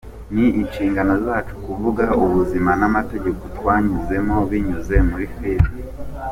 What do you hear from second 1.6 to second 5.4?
kuvuga ubuzima n’amateka twanyuzemo binyuze muri